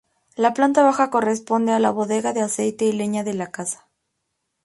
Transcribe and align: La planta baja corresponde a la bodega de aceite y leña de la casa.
La 0.35 0.55
planta 0.55 0.81
baja 0.81 1.11
corresponde 1.11 1.73
a 1.73 1.77
la 1.79 1.91
bodega 1.91 2.33
de 2.33 2.41
aceite 2.41 2.85
y 2.85 2.91
leña 2.91 3.23
de 3.23 3.35
la 3.35 3.51
casa. 3.51 3.87